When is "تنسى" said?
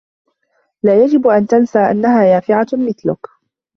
1.47-1.79